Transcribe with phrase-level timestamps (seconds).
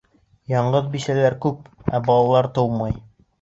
[0.53, 1.59] Яңғыҙ бисәләр күп,
[1.99, 2.99] ә балалар тыумай.